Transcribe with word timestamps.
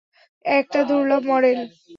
একটা 0.45 0.79
দুর্লভ 0.89 1.21
মডেল। 1.25 1.59